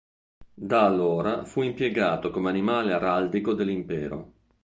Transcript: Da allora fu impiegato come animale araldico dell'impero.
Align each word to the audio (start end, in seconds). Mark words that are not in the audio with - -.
Da 0.55 0.83
allora 0.83 1.45
fu 1.45 1.61
impiegato 1.61 2.31
come 2.31 2.49
animale 2.49 2.91
araldico 2.91 3.53
dell'impero. 3.53 4.31